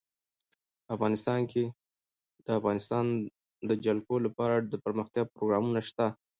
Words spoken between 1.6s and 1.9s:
د